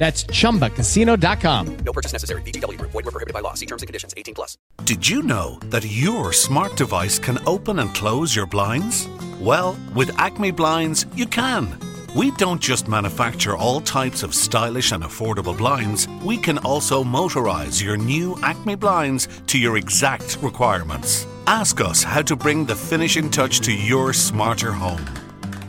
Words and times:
That's 0.00 0.24
chumbacasino.com. 0.24 1.76
No 1.84 1.92
purchase 1.92 2.14
necessary. 2.14 2.40
VGW 2.40 2.78
Group. 2.78 2.90
Void 2.92 3.04
were 3.04 3.10
prohibited 3.12 3.34
by 3.34 3.40
law. 3.40 3.52
See 3.52 3.66
terms 3.66 3.82
and 3.82 3.86
conditions. 3.86 4.14
18 4.16 4.34
plus. 4.34 4.56
Did 4.84 5.06
you 5.06 5.20
know 5.20 5.58
that 5.66 5.84
your 5.84 6.32
smart 6.32 6.74
device 6.74 7.18
can 7.18 7.38
open 7.46 7.78
and 7.80 7.94
close 7.94 8.34
your 8.34 8.46
blinds? 8.46 9.08
Well, 9.38 9.76
with 9.94 10.18
Acme 10.18 10.52
Blinds, 10.52 11.04
you 11.14 11.26
can. 11.26 11.78
We 12.16 12.30
don't 12.32 12.62
just 12.62 12.88
manufacture 12.88 13.54
all 13.58 13.82
types 13.82 14.22
of 14.22 14.34
stylish 14.34 14.92
and 14.92 15.04
affordable 15.04 15.56
blinds, 15.56 16.08
we 16.24 16.38
can 16.38 16.56
also 16.58 17.04
motorize 17.04 17.82
your 17.82 17.98
new 17.98 18.38
Acme 18.42 18.76
blinds 18.76 19.28
to 19.48 19.58
your 19.58 19.76
exact 19.76 20.38
requirements. 20.40 21.26
Ask 21.46 21.80
us 21.80 22.02
how 22.02 22.22
to 22.22 22.34
bring 22.36 22.64
the 22.64 22.74
finishing 22.74 23.30
touch 23.30 23.60
to 23.60 23.72
your 23.72 24.12
smarter 24.14 24.72
home. 24.72 25.04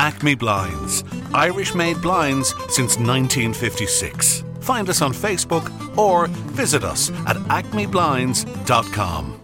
Acme 0.01 0.33
Blinds, 0.33 1.03
Irish 1.31 1.75
made 1.75 2.01
blinds 2.01 2.55
since 2.73 2.97
1956. 2.97 4.43
Find 4.61 4.89
us 4.89 4.99
on 4.99 5.13
Facebook 5.13 5.69
or 5.95 6.25
visit 6.25 6.83
us 6.83 7.11
at 7.27 7.35
acmeblinds.com. 7.35 9.39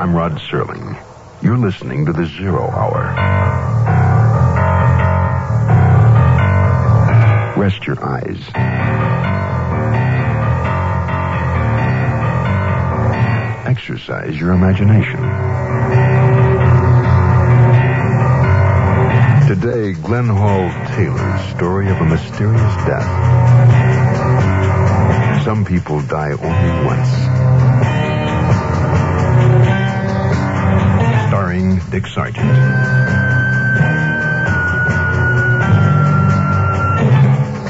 I'm 0.00 0.16
Rod 0.16 0.40
Serling. 0.50 0.98
You're 1.42 1.58
listening 1.58 2.06
to 2.06 2.14
the 2.14 2.24
Zero 2.24 2.70
Hour. 2.70 3.14
Rest 7.58 7.86
your 7.86 8.02
eyes. 8.02 9.21
Exercise 13.72 14.38
your 14.38 14.52
imagination. 14.52 15.16
Today, 19.48 19.94
Glenn 19.94 20.26
Hall 20.26 20.68
Taylor's 20.94 21.40
story 21.56 21.88
of 21.88 21.96
a 21.96 22.04
mysterious 22.04 22.76
death. 22.84 23.08
Some 25.42 25.64
people 25.64 26.02
die 26.02 26.32
only 26.32 26.84
once. 26.84 27.08
Starring 31.28 31.80
Dick 31.90 32.06
Sargent. 32.08 32.44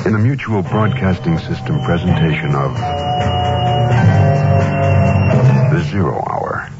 In 0.05 0.17
a 0.17 0.19
mutual 0.19 0.62
broadcasting 0.62 1.39
system 1.39 1.81
presentation 1.85 2.57
of 2.57 2.75
The 2.75 3.02
Zero 5.93 6.25
Hour. 6.27 6.71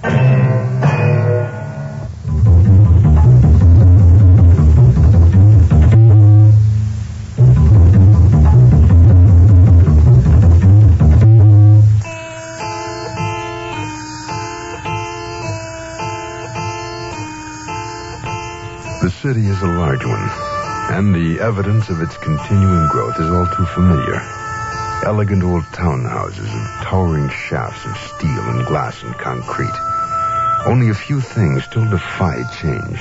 The 19.03 19.11
city 19.11 19.47
is 19.47 19.61
a 19.61 19.67
large 19.67 20.06
one, 20.06 20.31
and 20.97 21.15
the 21.15 21.39
evidence 21.43 21.91
of 21.91 22.00
its 22.00 22.17
continuing 22.17 22.89
growth 22.89 23.21
is 23.21 23.29
all 23.29 23.47
too 23.47 23.67
familiar. 23.67 24.41
Elegant 25.04 25.42
old 25.42 25.64
townhouses 25.64 26.46
of 26.46 26.84
towering 26.84 27.28
shafts 27.28 27.84
of 27.84 27.96
steel 27.96 28.40
and 28.50 28.64
glass 28.64 29.02
and 29.02 29.12
concrete. 29.18 29.74
Only 30.64 30.90
a 30.90 30.94
few 30.94 31.20
things 31.20 31.64
still 31.64 31.90
defy 31.90 32.44
change. 32.60 33.00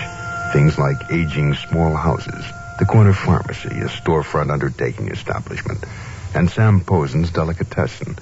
Things 0.51 0.79
like 0.79 1.11
aging 1.11 1.53
small 1.53 1.95
houses, 1.95 2.43
the 2.79 2.85
corner 2.85 3.13
pharmacy, 3.13 3.69
a 3.81 3.85
storefront 3.85 4.51
undertaking 4.51 5.09
establishment, 5.09 5.83
and 6.33 6.49
Sam 6.49 6.81
Posen's 6.81 7.29
delicatessen, 7.29 8.17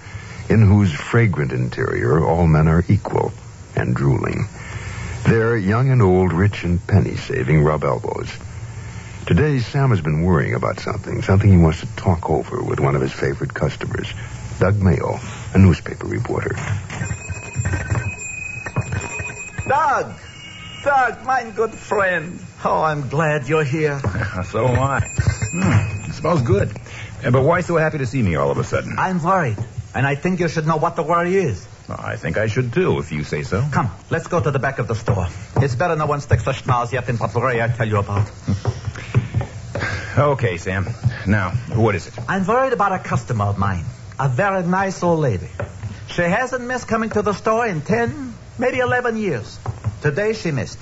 in 0.50 0.62
whose 0.62 0.92
fragrant 0.92 1.54
interior 1.54 2.22
all 2.22 2.48
men 2.48 2.68
are 2.68 2.84
equal 2.90 3.32
and 3.78 3.96
drooling. 3.96 4.50
There, 5.26 5.56
young 5.56 5.90
and 5.90 6.02
old, 6.02 6.34
rich 6.34 6.66
and 6.66 6.86
penny 6.86 7.16
saving, 7.16 7.64
rub 7.64 7.86
elbows. 7.86 8.30
Today, 9.30 9.60
Sam 9.60 9.92
has 9.92 10.02
been 10.02 10.24
worrying 10.24 10.56
about 10.56 10.80
something, 10.80 11.22
something 11.22 11.52
he 11.52 11.58
wants 11.60 11.82
to 11.82 11.86
talk 11.96 12.32
over 12.32 12.64
with 12.64 12.80
one 12.80 12.96
of 12.96 13.02
his 13.04 13.14
favorite 13.14 13.54
customers, 13.54 14.12
Doug 14.58 14.82
Mayo, 14.82 15.20
a 15.54 15.60
newspaper 15.60 16.08
reporter. 16.08 16.56
Doug! 19.68 20.16
Doug, 20.84 21.26
my 21.28 21.48
good 21.56 21.76
friend. 21.76 22.40
Oh, 22.66 22.82
I'm 22.82 23.08
glad 23.08 23.48
you're 23.48 23.64
here. 23.64 24.02
so 24.46 24.68
am 24.68 24.80
I. 24.80 25.06
It 26.08 26.14
smells 26.14 26.42
good. 26.42 26.76
Uh, 27.24 27.30
But 27.30 27.44
why 27.44 27.62
so 27.62 27.78
happy 27.78 28.00
to 28.00 28.08
see 28.08 28.24
me 28.24 28.34
all 28.34 28.50
of 28.50 28.58
a 28.58 28.64
sudden? 28.64 28.98
I'm 28.98 29.22
worried, 29.22 29.60
and 29.94 30.08
I 30.08 30.16
think 30.16 30.40
you 30.40 30.48
should 30.48 30.66
know 30.66 30.78
what 30.78 30.96
the 30.96 31.04
worry 31.04 31.36
is. 31.36 31.68
I 31.88 32.16
think 32.16 32.38
I 32.38 32.48
should 32.48 32.74
too, 32.74 32.98
if 32.98 33.12
you 33.12 33.24
say 33.24 33.44
so. 33.44 33.64
Come, 33.72 33.92
let's 34.10 34.26
go 34.26 34.40
to 34.42 34.50
the 34.50 34.58
back 34.58 34.80
of 34.80 34.88
the 34.88 34.96
store. 34.96 35.28
It's 35.58 35.76
better 35.76 35.96
no 35.96 36.08
one 36.08 36.20
sticks 36.20 36.48
a 36.48 36.54
schnoz 36.54 36.92
yet 36.92 37.08
in 37.10 37.18
what 37.18 37.36
worry 37.36 37.62
I 37.62 37.68
tell 37.68 37.88
you 37.88 37.98
about. 37.98 38.28
Okay, 40.18 40.58
Sam. 40.58 40.88
Now, 41.28 41.52
what 41.74 41.96
is 41.96 42.08
it? 42.08 42.14
I'm 42.28 42.46
worried 42.46 42.74
about 42.74 42.94
a 42.94 43.00
customer 43.00 43.46
of 43.46 43.58
mine, 43.58 43.86
a 44.20 44.28
very 44.28 44.64
nice 44.64 45.04
old 45.04 45.20
lady. 45.20 45.50
She 46.08 46.24
hasn't 46.24 46.66
missed 46.66 46.88
coming 46.88 47.12
to 47.12 47.22
the 47.22 47.34
store 47.34 47.68
in 47.68 47.82
10, 47.82 48.34
maybe 48.58 48.80
11 48.80 49.18
years. 49.18 49.60
Today 50.02 50.34
she 50.34 50.52
missed. 50.52 50.80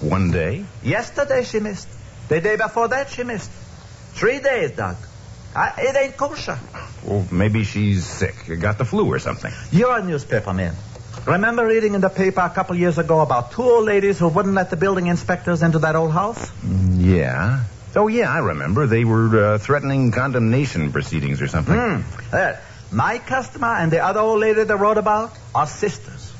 One 0.00 0.32
day? 0.32 0.64
Yesterday 0.82 1.44
she 1.44 1.60
missed. 1.60 1.88
The 2.28 2.40
day 2.40 2.56
before 2.56 2.88
that 2.88 3.10
she 3.10 3.22
missed. 3.22 3.50
Three 4.14 4.40
days, 4.40 4.72
Doug. 4.72 4.96
I, 5.54 5.74
it 5.78 5.96
ain't 5.96 6.16
kosher. 6.16 6.58
Well, 7.04 7.26
maybe 7.30 7.62
she's 7.62 8.04
sick. 8.04 8.34
Got 8.60 8.78
the 8.78 8.84
flu 8.84 9.06
or 9.06 9.18
something. 9.18 9.52
You're 9.70 9.96
a 9.96 10.02
newspaper 10.02 10.52
man. 10.52 10.74
Remember 11.26 11.64
reading 11.66 11.94
in 11.94 12.00
the 12.00 12.08
paper 12.08 12.40
a 12.40 12.50
couple 12.50 12.74
years 12.74 12.98
ago 12.98 13.20
about 13.20 13.52
two 13.52 13.62
old 13.62 13.84
ladies 13.84 14.18
who 14.18 14.28
wouldn't 14.28 14.54
let 14.54 14.70
the 14.70 14.76
building 14.76 15.06
inspectors 15.06 15.62
into 15.62 15.78
that 15.80 15.94
old 15.94 16.10
house? 16.10 16.50
Mm, 16.64 17.04
yeah. 17.04 17.64
Oh, 17.94 18.08
yeah, 18.08 18.30
I 18.32 18.38
remember. 18.38 18.86
They 18.86 19.04
were 19.04 19.54
uh, 19.54 19.58
threatening 19.58 20.12
condemnation 20.12 20.92
proceedings 20.92 21.42
or 21.42 21.48
something. 21.48 21.74
Hmm. 21.74 22.30
There. 22.30 22.60
My 22.90 23.18
customer 23.18 23.74
and 23.74 23.90
the 23.90 24.00
other 24.04 24.20
old 24.20 24.40
lady 24.40 24.64
they 24.64 24.74
wrote 24.74 24.98
about 24.98 25.32
are 25.54 25.66
sisters. 25.66 26.32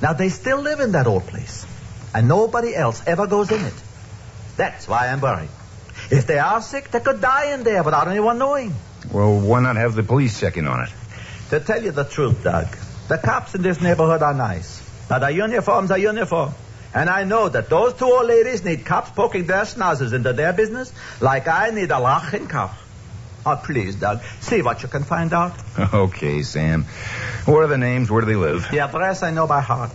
Now, 0.00 0.12
they 0.12 0.28
still 0.28 0.58
live 0.60 0.80
in 0.80 0.92
that 0.92 1.06
old 1.06 1.26
place, 1.26 1.66
and 2.14 2.28
nobody 2.28 2.74
else 2.74 3.02
ever 3.06 3.26
goes 3.26 3.50
in 3.50 3.60
it. 3.64 3.74
That's 4.56 4.86
why 4.86 5.08
I'm 5.08 5.20
worried. 5.20 5.50
If 6.10 6.26
they 6.26 6.38
are 6.38 6.60
sick, 6.62 6.90
they 6.90 7.00
could 7.00 7.20
die 7.20 7.52
in 7.52 7.64
there 7.64 7.82
without 7.82 8.08
anyone 8.08 8.38
knowing. 8.38 8.74
Well, 9.12 9.40
why 9.40 9.60
not 9.60 9.76
have 9.76 9.94
the 9.94 10.02
police 10.02 10.38
check 10.38 10.56
in 10.56 10.66
on 10.66 10.84
it? 10.84 10.90
To 11.50 11.60
tell 11.60 11.82
you 11.82 11.92
the 11.92 12.04
truth, 12.04 12.44
Doug, 12.44 12.66
the 13.08 13.18
cops 13.18 13.54
in 13.54 13.62
this 13.62 13.80
neighborhood 13.80 14.22
are 14.22 14.34
nice. 14.34 14.82
Now, 15.10 15.18
the 15.18 15.32
uniforms 15.32 15.90
are 15.90 15.98
uniform. 15.98 16.54
And 16.94 17.10
I 17.10 17.24
know 17.24 17.48
that 17.48 17.68
those 17.68 17.94
two 17.94 18.06
old 18.06 18.26
ladies 18.26 18.64
need 18.64 18.84
cops 18.86 19.10
poking 19.10 19.46
their 19.46 19.62
snozzes 19.62 20.12
into 20.12 20.32
their 20.32 20.52
business 20.52 20.92
like 21.20 21.46
I 21.46 21.70
need 21.70 21.90
a 21.90 21.98
loch 21.98 22.32
in 22.34 22.48
kop. 22.48 22.70
Oh, 23.46 23.60
please, 23.62 23.94
Doug, 23.94 24.20
see 24.40 24.62
what 24.62 24.82
you 24.82 24.88
can 24.88 25.04
find 25.04 25.32
out. 25.32 25.54
Okay, 25.94 26.42
Sam. 26.42 26.84
What 27.44 27.62
are 27.62 27.66
the 27.66 27.78
names? 27.78 28.10
Where 28.10 28.20
do 28.20 28.26
they 28.26 28.36
live? 28.36 28.68
The 28.70 28.80
address 28.80 29.22
I 29.22 29.30
know 29.30 29.46
by 29.46 29.60
heart. 29.60 29.90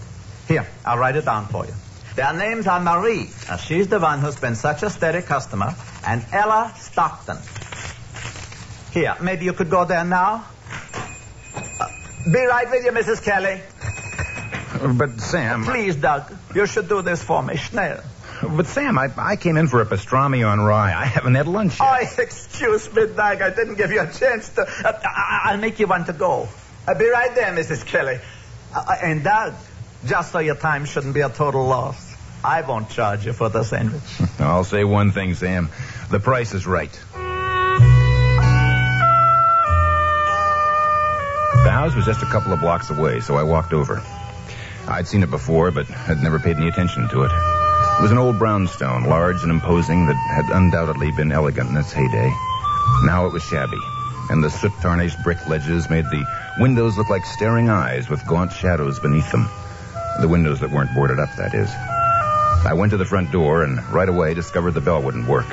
Here, 0.48 0.68
I'll 0.86 0.98
write 0.98 1.16
it 1.16 1.26
down 1.26 1.48
for 1.48 1.66
you. 1.66 1.74
Their 2.16 2.34
names 2.34 2.68
are 2.68 2.80
Marie. 2.80 3.30
Now, 3.48 3.58
she's 3.58 3.88
the 3.88 4.00
one 4.00 4.20
who's 4.20 4.40
been 4.40 4.56
such 4.56 4.84
a 4.84 4.90
steady 4.90 5.22
customer, 5.22 5.76
and 6.06 6.26
Ella 6.32 6.74
Stockton. 6.78 7.38
Here, 8.92 9.16
maybe 9.22 9.46
you 9.46 9.54
could 9.54 9.70
go 9.70 9.86
there 9.86 10.04
now. 10.04 10.46
Uh, 11.80 11.88
be 12.32 12.46
right 12.46 12.70
with 12.70 12.86
you, 12.86 12.92
Mrs. 12.92 13.24
Kelly. 13.24 13.62
But, 14.98 15.20
Sam. 15.22 15.64
Please, 15.64 15.96
Doug, 15.96 16.32
you 16.56 16.66
should 16.66 16.88
do 16.90 17.02
this 17.02 17.22
for 17.24 17.42
me, 17.44 17.58
schnell. 17.58 18.00
But, 18.42 18.66
Sam, 18.68 18.98
I, 18.98 19.10
I 19.18 19.36
came 19.38 19.58
in 19.58 19.68
for 19.68 19.80
a 19.82 19.86
pastrami 19.86 20.46
on 20.48 20.60
rye. 20.60 20.94
I 20.94 21.06
haven't 21.06 21.36
had 21.36 21.48
lunch 21.48 21.80
yet. 21.80 21.88
Oh, 21.90 22.22
excuse 22.22 22.94
me, 22.94 23.06
Doug. 23.08 23.42
I 23.42 23.50
didn't 23.52 23.76
give 23.76 23.92
you 23.92 24.02
a 24.02 24.12
chance 24.12 24.50
to. 24.50 24.62
Uh, 24.64 25.00
I- 25.06 25.42
I'll 25.46 25.58
make 25.60 25.80
you 25.80 25.88
want 25.88 26.08
to 26.08 26.14
go. 26.14 26.48
I'll 26.88 26.98
be 26.98 27.08
right 27.10 27.34
there, 27.36 27.54
Mrs. 27.56 27.86
Kelly. 27.86 28.20
Uh, 28.76 28.96
and, 29.02 29.24
Doug, 29.24 29.54
just 30.06 30.32
so 30.32 30.40
your 30.40 30.56
time 30.56 30.84
shouldn't 30.86 31.14
be 31.14 31.22
a 31.22 31.30
total 31.30 31.66
loss, 31.66 32.14
I 32.44 32.62
won't 32.62 32.90
charge 32.90 33.26
you 33.26 33.32
for 33.34 33.48
the 33.50 33.64
sandwich. 33.64 34.02
I'll 34.40 34.66
say 34.66 34.84
one 34.84 35.12
thing, 35.12 35.34
Sam. 35.36 35.70
The 36.12 36.20
price 36.20 36.54
is 36.54 36.68
right. 36.68 36.92
The 41.64 41.70
house 41.72 41.96
was 41.96 42.06
just 42.06 42.22
a 42.22 42.26
couple 42.26 42.52
of 42.52 42.60
blocks 42.60 42.90
away, 42.90 43.22
so 43.22 43.36
I 43.38 43.44
walked 43.44 43.72
over. 43.72 44.04
I'd 44.88 45.08
seen 45.08 45.24
it 45.24 45.32
before, 45.32 45.72
but 45.72 45.88
had 45.88 46.22
never 46.22 46.40
paid 46.40 46.58
any 46.58 46.68
attention 46.68 47.08
to 47.10 47.24
it. 47.24 47.32
It 47.32 48.02
was 48.02 48.12
an 48.12 48.18
old 48.18 48.38
brownstone, 48.38 49.04
large 49.04 49.42
and 49.42 49.52
imposing, 49.52 50.06
that 50.08 50.16
had 50.16 50.50
undoubtedly 50.54 51.12
been 51.12 51.32
elegant 51.32 51.70
in 51.70 51.78
its 51.78 51.92
heyday. 51.92 52.30
Now 53.04 53.26
it 53.26 53.34
was 53.34 53.44
shabby, 53.44 53.80
and 54.30 54.44
the 54.44 54.50
soot-tarnished 54.50 55.24
brick 55.24 55.48
ledges 55.48 55.90
made 55.90 56.06
the 56.06 56.26
windows 56.60 56.98
look 56.98 57.10
like 57.10 57.26
staring 57.26 57.70
eyes 57.70 58.10
with 58.10 58.26
gaunt 58.28 58.52
shadows 58.52 59.00
beneath 59.00 59.32
them. 59.32 59.48
The 60.22 60.28
windows 60.28 60.60
that 60.60 60.72
weren't 60.72 60.94
boarded 60.94 61.20
up, 61.20 61.30
that 61.38 61.54
is. 61.54 61.70
I 62.66 62.74
went 62.74 62.92
to 62.92 62.98
the 62.98 63.06
front 63.06 63.32
door 63.32 63.64
and 63.64 63.84
right 63.92 64.10
away 64.10 64.34
discovered 64.34 64.72
the 64.72 64.82
bell 64.82 65.02
wouldn't 65.02 65.28
work. 65.28 65.48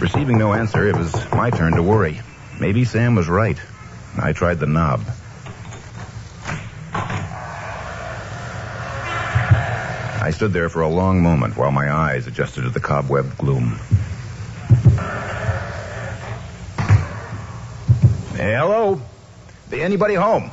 Receiving 0.00 0.38
no 0.38 0.52
answer, 0.52 0.86
it 0.86 0.96
was 0.96 1.12
my 1.32 1.50
turn 1.50 1.74
to 1.74 1.82
worry. 1.82 2.20
Maybe 2.60 2.84
Sam 2.84 3.14
was 3.14 3.28
right. 3.28 3.58
I 4.20 4.32
tried 4.32 4.58
the 4.58 4.66
knob. 4.66 5.02
I 10.20 10.30
stood 10.30 10.52
there 10.52 10.68
for 10.68 10.82
a 10.82 10.88
long 10.88 11.22
moment 11.22 11.56
while 11.56 11.70
my 11.70 11.90
eyes 11.90 12.26
adjusted 12.26 12.62
to 12.62 12.70
the 12.70 12.80
cobwebbed 12.80 13.38
gloom. 13.38 13.78
Hello? 18.36 19.00
Anybody 19.72 20.14
home? 20.14 20.50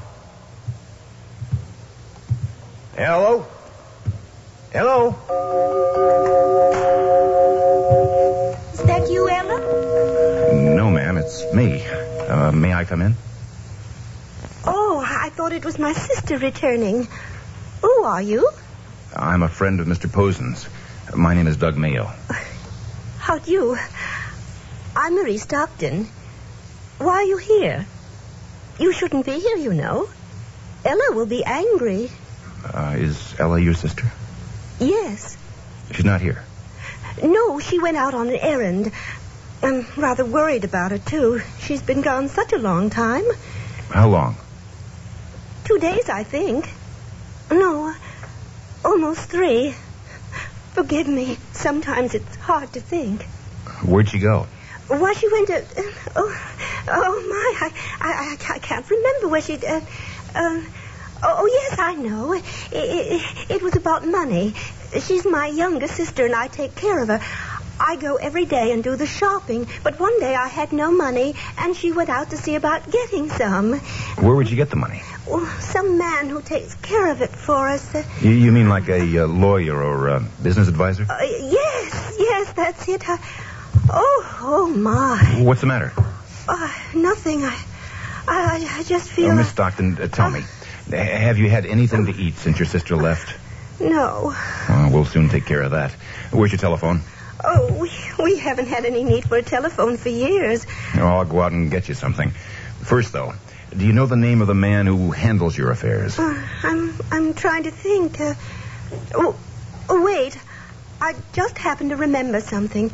Hello? 2.96 3.46
Hello? 4.72 5.10
Is 8.74 8.84
that 8.84 9.10
you, 9.10 9.28
Ella? 9.30 10.54
No, 10.76 10.90
ma'am, 10.90 11.18
it's 11.18 11.44
me. 11.54 11.86
Uh, 11.86 12.52
may 12.52 12.74
I 12.74 12.86
come 12.86 13.02
in? 13.02 13.16
Thought 15.46 15.54
it 15.54 15.64
was 15.64 15.78
my 15.78 15.94
sister 15.94 16.40
returning. 16.40 17.08
Who 17.84 18.04
are 18.04 18.20
you? 18.20 18.50
I'm 19.16 19.44
a 19.44 19.48
friend 19.48 19.80
of 19.80 19.86
Mr. 19.86 20.12
Posen's. 20.12 20.68
My 21.16 21.36
name 21.36 21.46
is 21.46 21.56
Doug 21.56 21.78
Mayo. 21.78 22.10
How 23.20 23.38
do 23.38 23.52
you? 23.52 23.78
I'm 24.96 25.14
Marie 25.14 25.38
Stockton. 25.38 26.08
Why 26.98 27.18
are 27.18 27.24
you 27.26 27.38
here? 27.38 27.86
You 28.80 28.92
shouldn't 28.92 29.28
be 29.28 29.40
here, 29.40 29.56
you 29.56 29.76
know. 29.76 30.10
Ella 30.84 31.16
will 31.16 31.28
be 31.28 31.44
angry. 31.44 32.10
Uh, 32.64 32.96
is 32.98 33.36
Ella 33.38 33.60
your 33.60 33.76
sister? 33.76 34.12
Yes. 34.80 35.38
She's 35.92 36.06
not 36.06 36.22
here. 36.22 36.44
No, 37.22 37.60
she 37.60 37.78
went 37.78 37.98
out 37.98 38.16
on 38.16 38.30
an 38.30 38.38
errand. 38.38 38.92
I'm 39.62 39.86
rather 39.96 40.26
worried 40.26 40.64
about 40.64 40.90
her, 40.90 40.98
too. 40.98 41.44
She's 41.60 41.84
been 41.84 42.02
gone 42.02 42.30
such 42.30 42.52
a 42.52 42.58
long 42.58 42.90
time. 42.90 43.26
How 43.92 44.10
long? 44.10 44.38
Two 45.66 45.80
days, 45.80 46.10
I 46.10 46.24
think. 46.24 46.70
No, 47.52 47.94
almost 48.84 49.30
three. 49.30 49.76
Forgive 50.74 51.08
me. 51.08 51.38
Sometimes 51.54 52.14
it's 52.14 52.36
hard 52.36 52.72
to 52.74 52.82
think. 52.82 53.24
Where'd 53.84 54.10
she 54.10 54.20
go? 54.20 54.48
Why 54.88 55.14
she 55.14 55.28
went 55.32 55.48
to? 55.48 55.66
Oh, 56.16 56.52
oh 56.88 57.16
my! 57.30 57.68
I, 57.68 57.72
I, 58.00 58.54
I 58.56 58.60
can't 58.60 58.88
remember 58.88 59.28
where 59.28 59.42
she. 59.42 59.56
Uh, 59.56 59.82
uh, 60.36 60.62
oh 61.24 61.50
yes, 61.52 61.80
I 61.80 61.96
know. 61.96 62.34
It, 62.34 62.44
it, 62.72 63.52
it 63.52 63.62
was 63.64 63.76
about 63.76 64.06
money. 64.06 64.54
She's 65.00 65.26
my 65.26 65.48
younger 65.48 65.88
sister, 65.88 66.26
and 66.26 66.36
I 66.36 66.48
take 66.48 66.76
care 66.76 67.02
of 67.02 67.08
her. 67.08 67.20
I 67.80 67.96
go 67.98 68.16
every 68.16 68.46
day 68.46 68.72
and 68.72 68.84
do 68.84 68.96
the 68.96 69.06
shopping, 69.06 69.68
but 69.84 70.00
one 70.00 70.20
day 70.20 70.34
I 70.36 70.48
had 70.48 70.72
no 70.72 70.92
money, 70.92 71.36
and 71.58 71.76
she 71.76 71.92
went 71.92 72.10
out 72.10 72.30
to 72.30 72.38
see 72.38 72.56
about 72.56 72.90
getting 72.90 73.30
some. 73.30 73.74
Where 74.20 74.36
would 74.36 74.50
you 74.50 74.56
get 74.56 74.70
the 74.70 74.76
money? 74.78 75.02
Oh, 75.28 75.46
some 75.60 75.98
man 75.98 76.30
who 76.30 76.42
takes 76.42 76.74
care 76.76 77.12
of 77.12 77.22
it 77.22 77.32
for 77.32 77.68
us. 77.68 77.94
Uh, 77.94 78.04
You, 78.22 78.32
you 78.32 78.52
mean 78.52 78.70
like 78.70 78.88
a 78.90 79.24
uh, 79.24 79.28
lawyer 79.28 79.76
or 79.82 80.08
a 80.08 80.20
business 80.42 80.68
advisor? 80.68 81.06
uh, 81.10 81.18
yes, 81.22 82.16
yes, 82.20 82.54
that's 82.54 82.88
it. 82.88 83.08
I, 83.10 83.18
oh, 83.90 84.38
oh 84.42 84.68
my! 84.68 85.42
What's 85.44 85.62
the 85.62 85.68
matter? 85.68 85.92
Uh, 86.48 86.72
nothing. 86.94 87.44
I, 87.44 87.58
I, 88.28 88.68
I 88.80 88.84
just 88.84 89.10
feel. 89.10 89.32
Uh, 89.32 89.36
Miss 89.36 89.50
Stockton, 89.50 89.98
uh, 90.02 90.08
tell 90.08 90.30
me. 90.30 90.42
Have 90.92 91.40
you 91.40 91.50
had 91.50 91.66
anything 91.66 92.06
to 92.06 92.14
eat 92.16 92.36
since 92.36 92.60
your 92.60 92.68
sister 92.68 92.96
left? 92.96 93.36
No. 93.80 94.32
Oh, 94.70 94.90
we'll 94.94 95.06
soon 95.06 95.28
take 95.30 95.46
care 95.46 95.62
of 95.64 95.72
that. 95.72 95.92
Where's 96.32 96.52
your 96.52 96.60
telephone? 96.60 97.02
Oh, 97.44 97.74
we, 97.74 97.92
we 98.24 98.38
haven't 98.38 98.68
had 98.68 98.86
any 98.86 99.04
need 99.04 99.26
for 99.28 99.38
a 99.38 99.44
telephone 99.44 99.98
for 99.98 100.10
years. 100.10 100.66
Oh, 100.96 101.06
I'll 101.06 101.26
go 101.26 101.42
out 101.42 101.52
and 101.52 101.70
get 101.70 101.90
you 101.90 101.94
something. 101.94 102.32
First, 102.82 103.14
though, 103.14 103.34
do 103.76 103.86
you 103.86 103.94
know 103.94 104.06
the 104.06 104.16
name 104.16 104.42
of 104.42 104.48
the 104.48 104.56
man 104.56 104.86
who 104.86 105.12
handles 105.12 105.58
your 105.58 105.72
affairs? 105.72 106.18
Uh, 106.18 106.42
I'm 106.64 106.94
I'm 107.12 107.34
trying 107.34 107.64
to 107.64 107.72
think. 107.72 108.20
Uh, 108.20 108.36
oh, 109.14 109.36
oh, 109.90 110.04
wait. 110.04 110.38
I 111.02 111.14
just 111.34 111.58
happened 111.58 111.90
to 111.90 111.98
remember 111.98 112.40
something. 112.40 112.92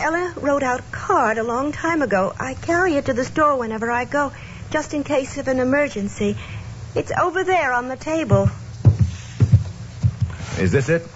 Ella 0.00 0.34
wrote 0.36 0.62
out 0.62 0.80
a 0.80 0.84
card 0.92 1.38
a 1.38 1.42
long 1.42 1.72
time 1.72 2.02
ago. 2.02 2.32
I 2.38 2.54
carry 2.54 2.94
it 2.94 3.06
to 3.06 3.12
the 3.12 3.24
store 3.24 3.58
whenever 3.58 3.90
I 3.90 4.04
go, 4.06 4.32
just 4.70 4.94
in 4.94 5.04
case 5.04 5.36
of 5.38 5.48
an 5.48 5.60
emergency. 5.60 6.36
It's 6.94 7.12
over 7.12 7.44
there 7.44 7.72
on 7.72 7.88
the 7.88 7.96
table. 7.96 8.48
Is 10.58 10.72
this 10.72 10.88
it? 10.88 11.06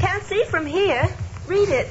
Can't 0.00 0.22
see 0.24 0.44
from 0.44 0.66
here. 0.66 1.08
Read 1.46 1.68
it. 1.68 1.88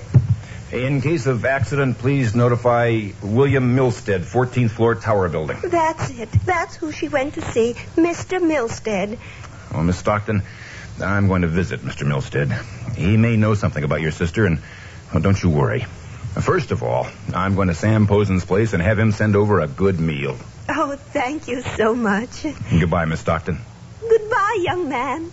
In 0.71 1.01
case 1.01 1.25
of 1.25 1.45
accident, 1.45 1.97
please 1.97 2.35
notify 2.35 3.09
William 3.23 3.75
Milstead, 3.75 4.19
14th 4.19 4.71
floor 4.71 4.95
tower 4.95 5.27
building. 5.29 5.57
That's 5.63 6.11
it. 6.11 6.31
That's 6.45 6.75
who 6.75 6.91
she 6.91 7.07
went 7.07 7.35
to 7.35 7.41
see, 7.41 7.73
Mr. 7.95 8.39
Milstead. 8.39 9.17
Well, 9.73 9.83
Miss 9.83 9.97
Stockton, 9.97 10.43
I'm 11.01 11.27
going 11.27 11.41
to 11.41 11.47
visit 11.47 11.81
Mr. 11.81 12.05
Milstead. 12.07 12.51
He 12.95 13.17
may 13.17 13.35
know 13.35 13.55
something 13.55 13.83
about 13.83 14.01
your 14.01 14.11
sister, 14.11 14.45
and 14.45 14.59
well, 15.11 15.23
don't 15.23 15.41
you 15.41 15.49
worry. 15.49 15.85
First 16.39 16.69
of 16.69 16.83
all, 16.83 17.07
I'm 17.33 17.55
going 17.55 17.69
to 17.69 17.73
Sam 17.73 18.05
Posen's 18.05 18.45
place 18.45 18.73
and 18.73 18.81
have 18.83 18.99
him 18.99 19.11
send 19.11 19.35
over 19.35 19.61
a 19.61 19.67
good 19.67 19.99
meal. 19.99 20.37
Oh, 20.69 20.95
thank 20.95 21.47
you 21.47 21.63
so 21.77 21.95
much. 21.95 22.45
Goodbye, 22.69 23.05
Miss 23.05 23.21
Stockton. 23.21 23.59
Goodbye, 24.01 24.57
young 24.61 24.87
man. 24.87 25.31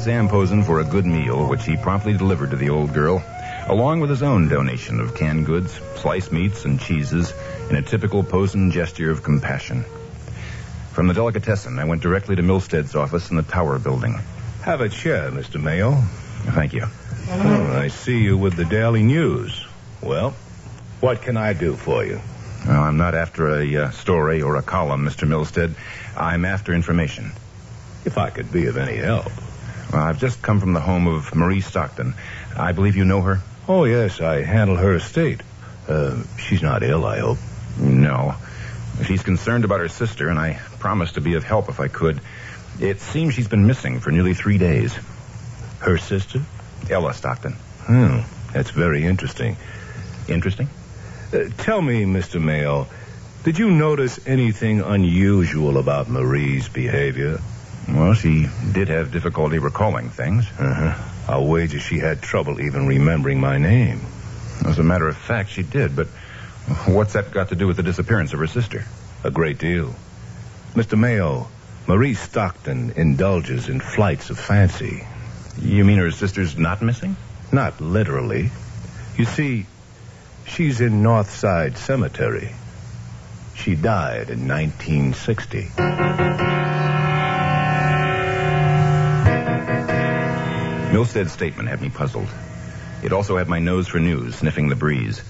Paid 0.00 0.04
Sam 0.04 0.28
Posen 0.28 0.62
for 0.62 0.80
a 0.80 0.84
good 0.84 1.04
meal, 1.04 1.46
which 1.46 1.64
he 1.64 1.76
promptly 1.76 2.14
delivered 2.14 2.50
to 2.50 2.56
the 2.56 2.70
old 2.70 2.94
girl, 2.94 3.22
along 3.66 4.00
with 4.00 4.08
his 4.08 4.22
own 4.22 4.48
donation 4.48 4.98
of 4.98 5.14
canned 5.14 5.44
goods, 5.44 5.78
sliced 5.96 6.32
meats, 6.32 6.64
and 6.64 6.80
cheeses, 6.80 7.34
in 7.68 7.76
a 7.76 7.82
typical 7.82 8.24
Posen 8.24 8.70
gesture 8.70 9.10
of 9.10 9.22
compassion. 9.22 9.84
From 10.92 11.06
the 11.06 11.14
delicatessen, 11.14 11.78
I 11.78 11.84
went 11.84 12.02
directly 12.02 12.36
to 12.36 12.42
Milstead's 12.42 12.94
office 12.94 13.30
in 13.30 13.36
the 13.36 13.42
tower 13.42 13.78
building. 13.78 14.18
Have 14.62 14.80
a 14.80 14.88
chair, 14.88 15.30
Mr. 15.30 15.62
Mayo. 15.62 15.92
Thank 16.54 16.72
you. 16.72 16.86
Oh, 17.28 17.78
I 17.78 17.88
see 17.88 18.22
you 18.22 18.38
with 18.38 18.56
the 18.56 18.64
Daily 18.64 19.02
News. 19.02 19.66
Well, 20.00 20.30
what 21.00 21.20
can 21.22 21.36
I 21.36 21.52
do 21.52 21.74
for 21.74 22.04
you? 22.04 22.20
Well, 22.66 22.82
I'm 22.82 22.96
not 22.96 23.14
after 23.14 23.60
a 23.60 23.76
uh, 23.76 23.90
story 23.90 24.40
or 24.40 24.56
a 24.56 24.62
column, 24.62 25.04
Mr. 25.04 25.28
Milstead. 25.28 25.74
I'm 26.16 26.44
after 26.46 26.72
information. 26.72 27.32
If 28.06 28.16
I 28.16 28.30
could 28.30 28.50
be 28.50 28.66
of 28.66 28.78
any 28.78 28.96
help. 28.96 29.30
Well, 29.92 30.02
I've 30.02 30.20
just 30.20 30.40
come 30.40 30.60
from 30.60 30.72
the 30.72 30.80
home 30.80 31.06
of 31.06 31.34
Marie 31.34 31.60
Stockton. 31.60 32.14
I 32.56 32.72
believe 32.72 32.96
you 32.96 33.04
know 33.04 33.22
her? 33.22 33.40
Oh, 33.68 33.84
yes, 33.84 34.20
I 34.20 34.42
handle 34.42 34.76
her 34.76 34.94
estate. 34.94 35.40
Uh, 35.88 36.22
she's 36.38 36.62
not 36.62 36.82
ill, 36.82 37.04
I 37.04 37.18
hope. 37.18 37.38
No. 37.78 38.34
She's 39.04 39.22
concerned 39.22 39.64
about 39.64 39.80
her 39.80 39.88
sister, 39.88 40.28
and 40.28 40.38
I 40.38 40.60
promised 40.78 41.14
to 41.14 41.20
be 41.20 41.34
of 41.34 41.44
help 41.44 41.68
if 41.68 41.80
I 41.80 41.88
could. 41.88 42.20
It 42.78 43.00
seems 43.00 43.34
she's 43.34 43.48
been 43.48 43.66
missing 43.66 44.00
for 44.00 44.10
nearly 44.10 44.34
three 44.34 44.58
days. 44.58 44.96
Her 45.80 45.98
sister? 45.98 46.42
Ella 46.88 47.12
Stockton. 47.14 47.52
Hmm, 47.52 48.20
that's 48.52 48.70
very 48.70 49.04
interesting. 49.04 49.56
Interesting? 50.28 50.68
Uh, 51.32 51.44
tell 51.58 51.80
me, 51.80 52.04
Mr. 52.04 52.40
Mayo, 52.40 52.86
did 53.42 53.58
you 53.58 53.70
notice 53.70 54.20
anything 54.26 54.80
unusual 54.80 55.78
about 55.78 56.08
Marie's 56.08 56.68
behavior? 56.68 57.40
Well, 57.92 58.14
she 58.14 58.46
did 58.72 58.88
have 58.88 59.12
difficulty 59.12 59.58
recalling 59.58 60.10
things. 60.10 60.46
Uh-huh. 60.58 61.32
I'll 61.32 61.46
wager 61.46 61.78
she 61.78 61.98
had 61.98 62.22
trouble 62.22 62.60
even 62.60 62.86
remembering 62.86 63.40
my 63.40 63.58
name. 63.58 64.00
As 64.64 64.78
a 64.78 64.82
matter 64.82 65.08
of 65.08 65.16
fact, 65.16 65.50
she 65.50 65.62
did, 65.62 65.96
but 65.96 66.06
what's 66.86 67.14
that 67.14 67.30
got 67.30 67.48
to 67.48 67.56
do 67.56 67.66
with 67.66 67.76
the 67.76 67.82
disappearance 67.82 68.32
of 68.32 68.38
her 68.40 68.46
sister? 68.46 68.84
A 69.24 69.30
great 69.30 69.58
deal. 69.58 69.94
Mr. 70.74 70.98
Mayo, 70.98 71.48
Marie 71.86 72.14
Stockton 72.14 72.92
indulges 72.96 73.68
in 73.68 73.80
flights 73.80 74.30
of 74.30 74.38
fancy. 74.38 75.06
You 75.60 75.84
mean 75.84 75.98
her 75.98 76.10
sister's 76.10 76.56
not 76.56 76.82
missing? 76.82 77.16
Not 77.52 77.80
literally. 77.80 78.50
You 79.16 79.24
see, 79.24 79.66
she's 80.46 80.80
in 80.80 81.02
Northside 81.02 81.76
Cemetery. 81.76 82.54
She 83.54 83.74
died 83.74 84.30
in 84.30 84.46
1960. 84.48 85.70
Milstead's 91.00 91.32
statement 91.32 91.66
had 91.66 91.80
me 91.80 91.88
puzzled. 91.88 92.28
It 93.02 93.14
also 93.14 93.38
had 93.38 93.48
my 93.48 93.58
nose 93.58 93.88
for 93.88 93.98
news, 93.98 94.34
sniffing 94.34 94.68
the 94.68 94.76
breeze. 94.76 95.22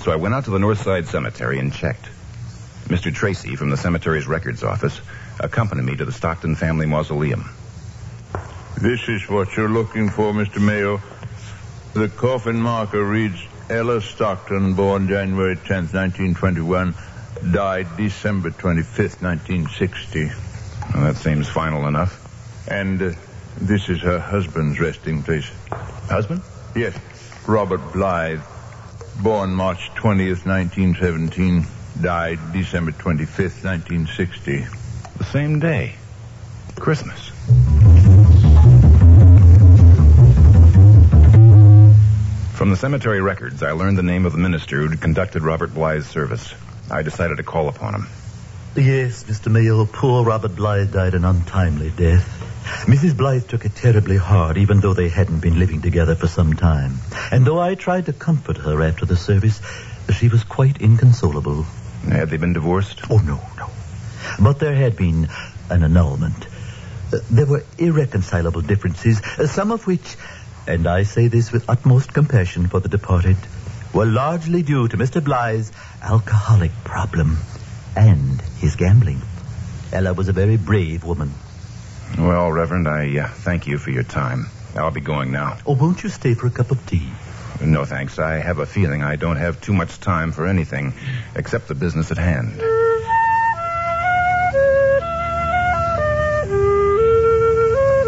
So 0.00 0.10
I 0.10 0.16
went 0.16 0.34
out 0.34 0.46
to 0.46 0.50
the 0.50 0.58
Northside 0.58 1.06
Cemetery 1.06 1.60
and 1.60 1.72
checked. 1.72 2.06
Mr. 2.88 3.14
Tracy 3.14 3.54
from 3.54 3.70
the 3.70 3.76
cemetery's 3.76 4.26
records 4.26 4.64
office 4.64 5.00
accompanied 5.38 5.84
me 5.84 5.94
to 5.94 6.04
the 6.04 6.10
Stockton 6.10 6.56
family 6.56 6.86
mausoleum. 6.86 7.48
This 8.82 9.08
is 9.08 9.30
what 9.30 9.56
you're 9.56 9.68
looking 9.68 10.10
for, 10.10 10.32
Mr. 10.32 10.60
Mayo. 10.60 11.00
The 11.92 12.08
coffin 12.08 12.60
marker 12.60 13.04
reads 13.04 13.40
Ella 13.70 14.00
Stockton, 14.00 14.74
born 14.74 15.06
January 15.06 15.54
10th, 15.54 15.94
1921, 15.94 16.92
died 17.52 17.86
December 17.96 18.50
25th, 18.50 19.22
1960. 19.22 20.24
Well, 20.92 21.04
that 21.04 21.16
seems 21.18 21.48
final 21.48 21.86
enough. 21.86 22.20
And 22.68 23.00
uh, 23.00 23.12
this 23.56 23.88
is 23.88 24.00
her 24.00 24.18
husband's 24.18 24.80
resting 24.80 25.22
place. 25.22 25.50
Husband? 26.08 26.42
Yes, 26.74 26.96
Robert 27.46 27.92
Blythe, 27.92 28.42
born 29.22 29.54
March 29.54 29.90
20th, 29.94 30.44
1917, 30.46 31.66
died 32.00 32.38
December 32.52 32.92
25th, 32.92 33.64
1960. 33.64 34.66
The 35.18 35.24
same 35.24 35.60
day. 35.60 35.94
Christmas. 36.76 37.30
From 42.54 42.70
the 42.70 42.76
cemetery 42.76 43.20
records, 43.20 43.62
I 43.62 43.72
learned 43.72 43.98
the 43.98 44.02
name 44.02 44.26
of 44.26 44.32
the 44.32 44.38
minister 44.38 44.80
who'd 44.80 45.00
conducted 45.00 45.42
Robert 45.42 45.74
Blythe's 45.74 46.06
service. 46.06 46.54
I 46.90 47.02
decided 47.02 47.36
to 47.36 47.42
call 47.42 47.68
upon 47.68 47.94
him. 47.94 48.06
Yes, 48.76 49.24
Mr. 49.24 49.52
Mayo, 49.52 49.84
poor 49.86 50.24
Robert 50.24 50.56
Blythe 50.56 50.92
died 50.92 51.14
an 51.14 51.24
untimely 51.24 51.90
death. 51.90 52.40
Mrs. 52.86 53.16
Blythe 53.16 53.46
took 53.46 53.64
it 53.64 53.74
terribly 53.74 54.16
hard, 54.16 54.56
even 54.56 54.80
though 54.80 54.94
they 54.94 55.08
hadn't 55.08 55.40
been 55.40 55.58
living 55.58 55.82
together 55.82 56.14
for 56.14 56.26
some 56.26 56.54
time. 56.54 56.98
And 57.30 57.46
though 57.46 57.60
I 57.60 57.74
tried 57.74 58.06
to 58.06 58.12
comfort 58.12 58.56
her 58.58 58.82
after 58.82 59.06
the 59.06 59.16
service, 59.16 59.60
she 60.18 60.28
was 60.28 60.44
quite 60.44 60.80
inconsolable. 60.80 61.64
Had 62.08 62.30
they 62.30 62.36
been 62.36 62.52
divorced? 62.52 63.00
Oh, 63.10 63.18
no, 63.18 63.40
no. 63.56 63.70
But 64.40 64.58
there 64.58 64.74
had 64.74 64.96
been 64.96 65.28
an 65.70 65.82
annulment. 65.82 66.46
Uh, 67.12 67.18
there 67.30 67.46
were 67.46 67.64
irreconcilable 67.78 68.62
differences, 68.62 69.20
uh, 69.38 69.46
some 69.46 69.70
of 69.70 69.86
which, 69.86 70.16
and 70.66 70.86
I 70.86 71.02
say 71.02 71.28
this 71.28 71.52
with 71.52 71.68
utmost 71.68 72.12
compassion 72.12 72.68
for 72.68 72.80
the 72.80 72.88
departed, 72.88 73.36
were 73.92 74.06
largely 74.06 74.62
due 74.62 74.88
to 74.88 74.96
Mr. 74.96 75.22
Blythe's 75.22 75.70
alcoholic 76.02 76.72
problem 76.82 77.38
and 77.96 78.40
his 78.58 78.74
gambling. 78.76 79.20
Ella 79.92 80.12
was 80.14 80.28
a 80.28 80.32
very 80.32 80.56
brave 80.56 81.04
woman. 81.04 81.32
Well, 82.18 82.50
Reverend, 82.52 82.86
I 82.86 83.18
uh, 83.18 83.28
thank 83.28 83.66
you 83.66 83.78
for 83.78 83.90
your 83.90 84.04
time. 84.04 84.46
I'll 84.76 84.90
be 84.90 85.00
going 85.00 85.32
now. 85.32 85.58
Oh, 85.66 85.74
won't 85.74 86.02
you 86.02 86.08
stay 86.08 86.34
for 86.34 86.46
a 86.46 86.50
cup 86.50 86.70
of 86.70 86.84
tea? 86.86 87.08
No, 87.60 87.84
thanks. 87.84 88.18
I 88.18 88.34
have 88.34 88.58
a 88.58 88.66
feeling 88.66 89.02
I 89.02 89.16
don't 89.16 89.36
have 89.36 89.60
too 89.60 89.72
much 89.72 90.00
time 90.00 90.32
for 90.32 90.46
anything 90.46 90.92
except 91.34 91.68
the 91.68 91.74
business 91.74 92.10
at 92.10 92.18
hand. 92.18 92.60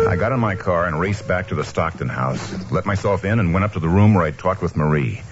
I 0.08 0.16
got 0.18 0.32
in 0.32 0.40
my 0.40 0.54
car 0.54 0.86
and 0.86 0.98
raced 0.98 1.26
back 1.26 1.48
to 1.48 1.54
the 1.54 1.64
Stockton 1.64 2.08
house, 2.08 2.70
let 2.70 2.86
myself 2.86 3.24
in, 3.24 3.38
and 3.38 3.52
went 3.52 3.64
up 3.64 3.72
to 3.74 3.80
the 3.80 3.88
room 3.88 4.14
where 4.14 4.24
I 4.24 4.30
talked 4.30 4.62
with 4.62 4.76
Marie. 4.76 5.22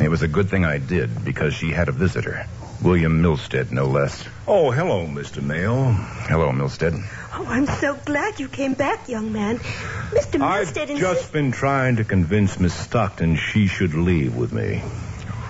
It 0.00 0.08
was 0.08 0.22
a 0.22 0.28
good 0.28 0.48
thing 0.48 0.64
I 0.64 0.78
did 0.78 1.24
because 1.24 1.54
she 1.54 1.70
had 1.70 1.88
a 1.88 1.92
visitor. 1.92 2.46
William 2.82 3.22
Milstead, 3.22 3.70
no 3.70 3.86
less. 3.86 4.26
Oh, 4.46 4.72
hello, 4.72 5.06
Mr. 5.06 5.40
Mayo. 5.40 5.92
Hello, 5.92 6.50
Milstead. 6.50 7.00
Oh, 7.32 7.46
I'm 7.46 7.66
so 7.66 7.94
glad 7.94 8.40
you 8.40 8.48
came 8.48 8.74
back, 8.74 9.08
young 9.08 9.32
man. 9.32 9.58
Mr. 9.58 10.40
Milstead 10.40 10.42
I've 10.42 10.74
Milstead 10.74 10.98
just 10.98 11.32
been 11.32 11.52
trying 11.52 11.96
to 11.96 12.04
convince 12.04 12.58
Miss 12.58 12.74
Stockton 12.74 13.36
she 13.36 13.68
should 13.68 13.94
leave 13.94 14.34
with 14.34 14.52
me. 14.52 14.82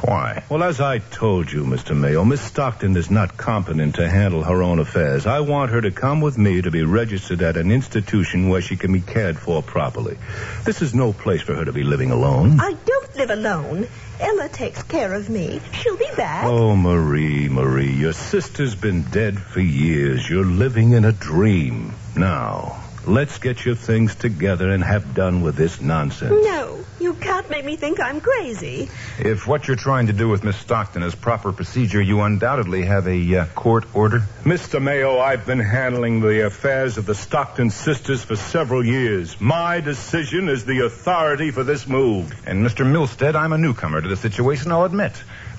Why? 0.04 0.42
Well, 0.48 0.64
as 0.64 0.80
I 0.80 0.98
told 0.98 1.52
you, 1.52 1.62
Mr. 1.62 1.96
Mayo, 1.96 2.24
Miss 2.24 2.40
Stockton 2.40 2.96
is 2.96 3.08
not 3.08 3.36
competent 3.36 3.94
to 3.96 4.10
handle 4.10 4.42
her 4.42 4.60
own 4.60 4.80
affairs. 4.80 5.26
I 5.26 5.40
want 5.40 5.70
her 5.70 5.80
to 5.80 5.92
come 5.92 6.20
with 6.20 6.36
me 6.36 6.60
to 6.60 6.72
be 6.72 6.82
registered 6.82 7.40
at 7.40 7.56
an 7.56 7.70
institution 7.70 8.48
where 8.48 8.60
she 8.60 8.76
can 8.76 8.92
be 8.92 9.00
cared 9.00 9.38
for 9.38 9.62
properly. 9.62 10.18
This 10.64 10.82
is 10.82 10.92
no 10.92 11.12
place 11.12 11.42
for 11.42 11.54
her 11.54 11.64
to 11.64 11.72
be 11.72 11.84
living 11.84 12.10
alone. 12.10 12.58
I 12.58 12.72
don't 12.84 13.16
live 13.16 13.30
alone. 13.30 13.86
Ella 14.18 14.48
takes 14.48 14.82
care 14.82 15.14
of 15.14 15.30
me. 15.30 15.60
She'll 15.72 15.96
be 15.96 16.10
back. 16.16 16.46
Oh, 16.46 16.74
Marie, 16.74 17.48
Marie, 17.48 17.92
your 17.92 18.12
sister's 18.12 18.74
been 18.74 19.02
dead 19.02 19.38
for 19.38 19.60
years. 19.60 20.28
You're 20.28 20.44
living 20.44 20.92
in 20.92 21.04
a 21.04 21.12
dream. 21.12 21.94
Now, 22.16 22.81
let's 23.06 23.38
get 23.38 23.64
your 23.64 23.74
things 23.74 24.14
together 24.14 24.70
and 24.70 24.82
have 24.82 25.14
done 25.14 25.42
with 25.42 25.56
this 25.56 25.80
nonsense. 25.80 26.32
No, 26.44 26.84
you 27.00 27.14
can't 27.14 27.48
make 27.50 27.64
me 27.64 27.76
think 27.76 28.00
I'm 28.00 28.20
crazy. 28.20 28.88
If 29.18 29.46
what 29.46 29.66
you're 29.66 29.76
trying 29.76 30.06
to 30.06 30.12
do 30.12 30.28
with 30.28 30.44
Miss 30.44 30.56
Stockton 30.56 31.02
is 31.02 31.14
proper 31.14 31.52
procedure, 31.52 32.00
you 32.00 32.20
undoubtedly 32.20 32.84
have 32.84 33.08
a 33.08 33.36
uh, 33.36 33.46
court 33.46 33.84
order. 33.94 34.20
Mr. 34.44 34.80
Mayo, 34.80 35.18
I've 35.18 35.46
been 35.46 35.60
handling 35.60 36.20
the 36.20 36.46
affairs 36.46 36.98
of 36.98 37.06
the 37.06 37.14
Stockton 37.14 37.70
sisters 37.70 38.22
for 38.22 38.36
several 38.36 38.84
years. 38.84 39.40
My 39.40 39.80
decision 39.80 40.48
is 40.48 40.64
the 40.64 40.84
authority 40.84 41.50
for 41.50 41.64
this 41.64 41.86
move. 41.86 42.32
And 42.46 42.64
Mr. 42.64 42.84
Milstead, 42.84 43.34
I'm 43.34 43.52
a 43.52 43.58
newcomer 43.58 44.00
to 44.00 44.08
the 44.08 44.16
situation, 44.16 44.72
I'll 44.72 44.84
admit. 44.84 45.12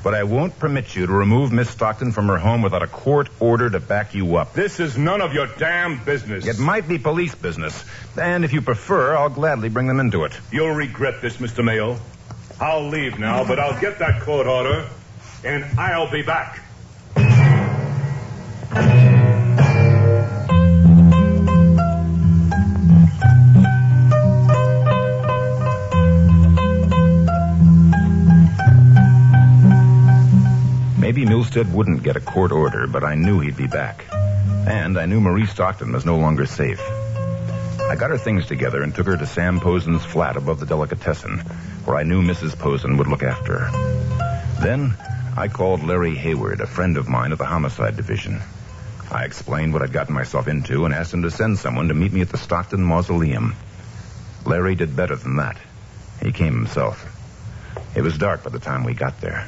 But 0.03 0.13
I 0.13 0.23
won't 0.23 0.59
permit 0.59 0.95
you 0.95 1.07
to 1.07 1.13
remove 1.13 1.53
Miss 1.53 1.69
Stockton 1.69 2.11
from 2.11 2.27
her 2.27 2.37
home 2.37 2.61
without 2.61 2.83
a 2.83 2.87
court 2.87 3.29
order 3.39 3.69
to 3.69 3.79
back 3.79 4.13
you 4.13 4.35
up. 4.35 4.53
This 4.53 4.81
is 4.81 4.97
none 4.97 5.21
of 5.21 5.33
your 5.33 5.47
damn 5.47 6.03
business. 6.03 6.45
It 6.45 6.59
might 6.59 6.89
be 6.89 6.97
police 6.97 7.33
business. 7.35 7.85
And 8.19 8.43
if 8.43 8.51
you 8.51 8.61
prefer, 8.61 9.15
I'll 9.15 9.29
gladly 9.29 9.69
bring 9.69 9.87
them 9.87 10.01
into 10.01 10.25
it. 10.25 10.37
You'll 10.51 10.75
regret 10.75 11.21
this, 11.21 11.37
Mr. 11.37 11.63
Mayo. 11.63 11.97
I'll 12.59 12.89
leave 12.89 13.17
now, 13.17 13.45
but 13.45 13.59
I'll 13.59 13.79
get 13.79 13.99
that 13.99 14.21
court 14.21 14.45
order, 14.45 14.89
and 15.43 15.63
I'll 15.79 16.11
be 16.11 16.21
back. 16.21 16.59
Milstead 31.25 31.71
wouldn't 31.71 32.03
get 32.03 32.15
a 32.15 32.21
court 32.21 32.51
order, 32.51 32.87
but 32.87 33.03
I 33.03 33.15
knew 33.15 33.39
he'd 33.39 33.55
be 33.55 33.67
back. 33.67 34.05
And 34.11 34.97
I 34.97 35.05
knew 35.05 35.21
Marie 35.21 35.45
Stockton 35.45 35.91
was 35.91 36.05
no 36.05 36.17
longer 36.17 36.45
safe. 36.45 36.81
I 36.81 37.95
got 37.95 38.09
her 38.09 38.17
things 38.17 38.45
together 38.45 38.81
and 38.81 38.93
took 38.93 39.07
her 39.07 39.17
to 39.17 39.25
Sam 39.25 39.59
Posen's 39.59 40.03
flat 40.03 40.37
above 40.37 40.59
the 40.59 40.65
delicatessen, 40.65 41.39
where 41.85 41.97
I 41.97 42.03
knew 42.03 42.21
Mrs. 42.21 42.57
Posen 42.57 42.97
would 42.97 43.07
look 43.07 43.23
after 43.23 43.59
her. 43.59 44.59
Then 44.61 44.95
I 45.37 45.47
called 45.47 45.83
Larry 45.83 46.15
Hayward, 46.15 46.61
a 46.61 46.67
friend 46.67 46.97
of 46.97 47.09
mine 47.09 47.31
at 47.31 47.37
the 47.37 47.45
homicide 47.45 47.95
division. 47.95 48.41
I 49.11 49.25
explained 49.25 49.73
what 49.73 49.81
I'd 49.81 49.93
gotten 49.93 50.15
myself 50.15 50.47
into 50.47 50.85
and 50.85 50.93
asked 50.93 51.13
him 51.13 51.23
to 51.23 51.31
send 51.31 51.57
someone 51.57 51.87
to 51.89 51.93
meet 51.93 52.13
me 52.13 52.21
at 52.21 52.29
the 52.29 52.37
Stockton 52.37 52.83
Mausoleum. 52.83 53.55
Larry 54.45 54.75
did 54.75 54.95
better 54.95 55.15
than 55.15 55.37
that. 55.37 55.57
He 56.21 56.31
came 56.31 56.53
himself. 56.53 57.05
It 57.95 58.01
was 58.01 58.17
dark 58.17 58.43
by 58.43 58.49
the 58.49 58.59
time 58.59 58.83
we 58.83 58.93
got 58.93 59.21
there. 59.21 59.47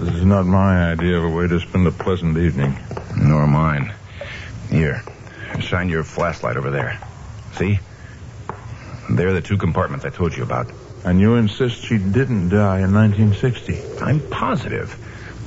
This 0.00 0.14
is 0.14 0.24
not 0.24 0.46
my 0.46 0.92
idea 0.92 1.18
of 1.18 1.24
a 1.24 1.28
way 1.28 1.46
to 1.46 1.60
spend 1.60 1.86
a 1.86 1.90
pleasant 1.90 2.38
evening. 2.38 2.74
Nor 3.18 3.46
mine. 3.46 3.92
Here, 4.70 5.02
shine 5.58 5.90
your 5.90 6.04
flashlight 6.04 6.56
over 6.56 6.70
there. 6.70 6.98
See? 7.56 7.78
There 9.10 9.28
are 9.28 9.34
the 9.34 9.42
two 9.42 9.58
compartments 9.58 10.06
I 10.06 10.08
told 10.08 10.34
you 10.34 10.42
about. 10.42 10.72
And 11.04 11.20
you 11.20 11.34
insist 11.34 11.84
she 11.84 11.98
didn't 11.98 12.48
die 12.48 12.80
in 12.80 12.94
1960? 12.94 14.02
I'm 14.02 14.20
positive. 14.30 14.96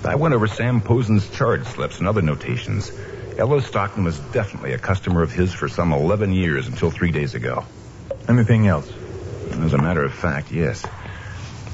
I 0.06 0.14
went 0.14 0.36
over 0.36 0.46
Sam 0.46 0.82
Posen's 0.82 1.28
charge 1.32 1.66
slips 1.66 1.98
and 1.98 2.08
other 2.08 2.22
notations. 2.22 2.92
Ella 3.40 3.60
Stockton 3.60 4.04
was 4.04 4.20
definitely 4.20 4.74
a 4.74 4.78
customer 4.78 5.24
of 5.24 5.32
his 5.32 5.52
for 5.52 5.68
some 5.68 5.92
11 5.92 6.32
years 6.32 6.68
until 6.68 6.92
three 6.92 7.12
days 7.12 7.34
ago. 7.34 7.66
Anything 8.30 8.68
else? 8.68 8.88
As 9.50 9.74
a 9.74 9.80
matter 9.80 10.04
of 10.04 10.14
fact, 10.14 10.52
yes. 10.52 10.86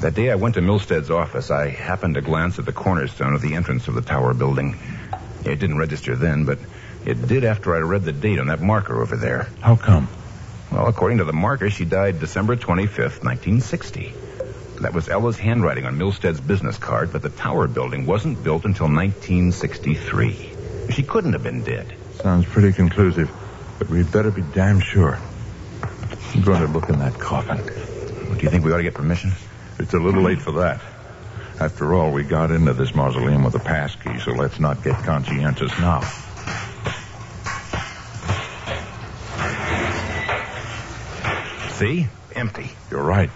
That 0.02 0.14
day 0.14 0.32
I 0.32 0.36
went 0.36 0.56
to 0.56 0.62
Milstead's 0.62 1.12
office, 1.12 1.52
I 1.52 1.68
happened 1.68 2.16
to 2.16 2.22
glance 2.22 2.58
at 2.58 2.66
the 2.66 2.72
cornerstone 2.72 3.34
of 3.34 3.42
the 3.42 3.56
entrance 3.56 3.90
of 3.90 3.96
the 3.96 4.02
tower 4.02 4.34
building. 4.34 4.78
It 5.44 5.60
didn't 5.60 5.78
register 5.78 6.16
then, 6.16 6.46
but 6.46 6.58
it 7.06 7.28
did 7.28 7.44
after 7.44 7.76
I 7.76 7.80
read 7.80 8.04
the 8.04 8.14
date 8.14 8.40
on 8.40 8.48
that 8.48 8.62
marker 8.62 9.02
over 9.02 9.18
there. 9.18 9.50
How 9.60 9.76
come? 9.76 10.08
Well, 10.72 10.88
according 10.88 11.18
to 11.18 11.26
the 11.26 11.34
marker, 11.34 11.70
she 11.70 11.84
died 11.84 12.22
December 12.22 12.56
25th, 12.56 13.24
1960. 13.26 14.14
That 14.80 14.94
was 14.94 15.10
Ella's 15.10 15.38
handwriting 15.38 15.86
on 15.86 15.98
Milstead's 15.98 16.40
business 16.40 16.78
card, 16.78 17.12
but 17.12 17.22
the 17.22 17.30
tower 17.30 17.68
building 17.68 18.06
wasn't 18.06 18.42
built 18.42 18.64
until 18.64 18.88
1963. 18.88 20.50
She 20.92 21.04
couldn't 21.04 21.34
have 21.34 21.44
been 21.44 21.62
dead. 21.64 21.94
Sounds 22.22 22.46
pretty 22.46 22.72
conclusive, 22.72 23.30
but 23.78 23.90
we'd 23.90 24.10
better 24.14 24.32
be 24.32 24.44
damn 24.54 24.80
sure. 24.80 25.20
I'm 25.84 26.42
going 26.42 26.62
to 26.62 26.68
look 26.68 26.88
in 26.88 27.00
that 27.00 27.20
coffin. 27.20 27.58
Do 28.38 28.44
you 28.44 28.50
think 28.50 28.64
we 28.64 28.72
ought 28.72 28.78
to 28.78 28.84
get 28.84 28.94
permission? 28.94 29.34
It's 29.80 29.94
a 29.94 29.98
little 29.98 30.22
late 30.22 30.42
for 30.42 30.52
that. 30.54 30.82
After 31.60 31.94
all, 31.94 32.12
we 32.12 32.24
got 32.24 32.52
into 32.52 32.74
this 32.74 32.94
mausoleum 32.94 33.44
with 33.44 33.56
a 33.56 33.60
pass 33.60 33.96
key, 33.96 34.20
so 34.20 34.32
let's 34.32 34.60
not 34.60 34.84
get 34.84 34.96
conscientious 35.04 35.72
now. 35.80 36.02
See? 41.72 42.08
Empty. 42.36 42.72
You're 42.92 43.04
right. 43.04 43.30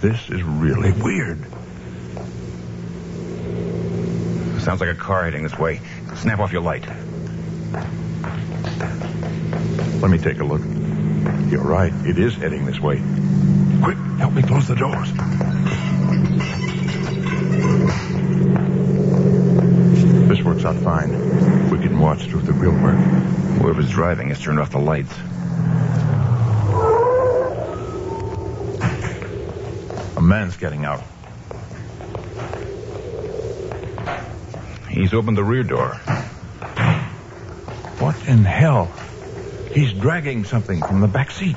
This 0.00 0.30
is 0.30 0.42
really 0.42 0.92
weird. 0.92 1.44
Sounds 4.62 4.80
like 4.80 4.90
a 4.90 4.94
car 4.94 5.24
heading 5.24 5.42
this 5.42 5.58
way. 5.58 5.80
Snap 6.16 6.38
off 6.38 6.52
your 6.52 6.62
light. 6.62 6.86
Let 10.00 10.10
me 10.10 10.18
take 10.18 10.38
a 10.38 10.44
look. 10.44 10.62
You're 11.50 11.64
right. 11.64 11.92
It 12.06 12.18
is 12.18 12.34
heading 12.34 12.64
this 12.64 12.78
way. 12.78 13.02
Quick, 13.82 13.98
help 14.18 14.32
me 14.34 14.42
close 14.42 14.68
the 14.68 14.76
doors. 14.76 15.08
Out 20.68 20.76
fine. 20.82 21.70
We 21.70 21.78
can 21.78 21.98
watch 21.98 22.24
through 22.24 22.42
the 22.42 22.52
real 22.52 22.72
work. 22.72 22.98
Whoever's 23.60 23.88
driving 23.88 24.28
has 24.28 24.38
turned 24.38 24.60
off 24.60 24.70
the 24.70 24.78
lights. 24.78 25.14
A 30.16 30.20
man's 30.20 30.58
getting 30.58 30.84
out. 30.84 31.02
He's 34.90 35.14
opened 35.14 35.38
the 35.38 35.44
rear 35.44 35.62
door. 35.62 35.94
What 38.00 38.28
in 38.28 38.44
hell? 38.44 38.92
He's 39.72 39.94
dragging 39.94 40.44
something 40.44 40.82
from 40.82 41.00
the 41.00 41.08
back 41.08 41.30
seat. 41.30 41.56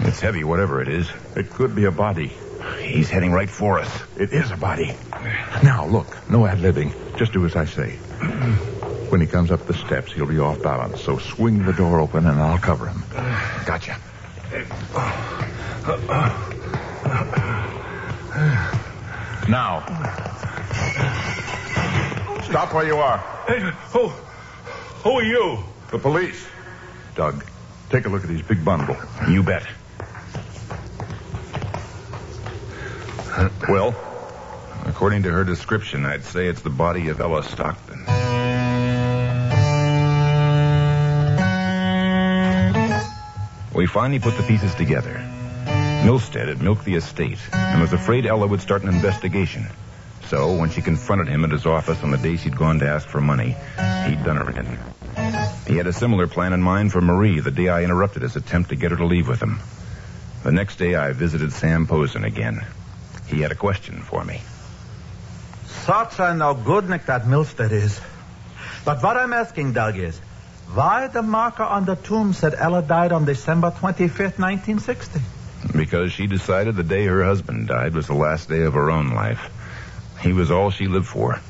It's 0.00 0.18
heavy, 0.18 0.42
whatever 0.42 0.82
it 0.82 0.88
is. 0.88 1.08
It 1.36 1.50
could 1.50 1.76
be 1.76 1.84
a 1.84 1.92
body. 1.92 2.32
He's 2.80 3.08
heading 3.08 3.30
right 3.30 3.50
for 3.50 3.78
us. 3.78 4.02
It 4.16 4.32
is 4.32 4.50
a 4.50 4.56
body. 4.56 4.96
Now, 5.62 5.86
look, 5.86 6.16
no 6.30 6.46
ad 6.46 6.58
libbing. 6.58 6.92
Just 7.16 7.32
do 7.32 7.44
as 7.44 7.56
I 7.56 7.64
say. 7.64 7.98
When 9.12 9.20
he 9.20 9.26
comes 9.26 9.50
up 9.50 9.66
the 9.66 9.74
steps, 9.74 10.14
he'll 10.14 10.24
be 10.24 10.38
off 10.38 10.62
balance. 10.62 11.02
So 11.02 11.18
swing 11.18 11.66
the 11.66 11.74
door 11.74 12.00
open 12.00 12.26
and 12.26 12.40
I'll 12.40 12.56
cover 12.56 12.86
him. 12.86 13.04
Gotcha. 13.66 13.98
Now. 19.50 19.80
Stop 22.44 22.72
where 22.72 22.86
you 22.86 22.96
are. 22.96 23.18
Hey, 23.46 23.60
who, 23.92 24.08
who 24.08 25.10
are 25.10 25.22
you? 25.22 25.58
The 25.90 25.98
police. 25.98 26.46
Doug, 27.14 27.44
take 27.90 28.06
a 28.06 28.08
look 28.08 28.24
at 28.24 28.30
his 28.30 28.40
big 28.40 28.64
bundle. 28.64 28.96
You 29.28 29.42
bet. 29.42 29.66
Well, 33.68 33.94
According 35.02 35.24
to 35.24 35.32
her 35.32 35.42
description, 35.42 36.06
I'd 36.06 36.22
say 36.22 36.46
it's 36.46 36.62
the 36.62 36.70
body 36.70 37.08
of 37.08 37.20
Ella 37.20 37.42
Stockton. 37.42 37.98
We 43.74 43.88
finally 43.88 44.20
put 44.20 44.36
the 44.36 44.44
pieces 44.46 44.72
together. 44.76 45.14
Milstead 46.06 46.46
had 46.46 46.62
milked 46.62 46.84
the 46.84 46.94
estate 46.94 47.40
and 47.52 47.80
was 47.80 47.92
afraid 47.92 48.26
Ella 48.26 48.46
would 48.46 48.60
start 48.60 48.84
an 48.84 48.90
investigation. 48.90 49.66
So, 50.28 50.54
when 50.54 50.70
she 50.70 50.80
confronted 50.80 51.26
him 51.26 51.44
at 51.44 51.50
his 51.50 51.66
office 51.66 52.00
on 52.04 52.12
the 52.12 52.18
day 52.18 52.36
she'd 52.36 52.56
gone 52.56 52.78
to 52.78 52.88
ask 52.88 53.08
for 53.08 53.20
money, 53.20 53.56
he'd 54.06 54.22
done 54.22 54.36
her 54.36 54.50
in. 54.50 54.78
He 55.66 55.78
had 55.78 55.88
a 55.88 55.92
similar 55.92 56.28
plan 56.28 56.52
in 56.52 56.62
mind 56.62 56.92
for 56.92 57.00
Marie 57.00 57.40
the 57.40 57.50
day 57.50 57.68
I 57.68 57.82
interrupted 57.82 58.22
his 58.22 58.36
attempt 58.36 58.70
to 58.70 58.76
get 58.76 58.92
her 58.92 58.98
to 58.98 59.06
leave 59.06 59.26
with 59.26 59.42
him. 59.42 59.58
The 60.44 60.52
next 60.52 60.76
day, 60.76 60.94
I 60.94 61.10
visited 61.10 61.52
Sam 61.52 61.88
Posen 61.88 62.22
again. 62.22 62.64
He 63.26 63.40
had 63.40 63.50
a 63.50 63.56
question 63.56 64.00
for 64.02 64.24
me. 64.24 64.42
Such 65.84 66.20
a 66.20 66.32
no 66.32 66.54
good 66.54 66.88
Nick 66.88 67.06
that 67.06 67.22
Milstead 67.22 67.72
is. 67.72 68.00
But 68.84 69.02
what 69.02 69.16
I'm 69.16 69.32
asking, 69.32 69.72
Doug, 69.72 69.98
is 69.98 70.16
why 70.72 71.08
the 71.08 71.22
marker 71.22 71.64
on 71.64 71.84
the 71.84 71.96
tomb 71.96 72.32
said 72.32 72.54
Ella 72.56 72.82
died 72.82 73.10
on 73.10 73.24
December 73.24 73.70
25th, 73.70 74.38
1960? 74.38 75.20
Because 75.76 76.12
she 76.12 76.28
decided 76.28 76.76
the 76.76 76.84
day 76.84 77.04
her 77.06 77.24
husband 77.24 77.66
died 77.66 77.94
was 77.94 78.06
the 78.06 78.14
last 78.14 78.48
day 78.48 78.62
of 78.62 78.74
her 78.74 78.90
own 78.90 79.10
life. 79.10 79.50
He 80.20 80.32
was 80.32 80.50
all 80.52 80.70
she 80.70 80.86
lived 80.86 81.08
for. 81.08 81.40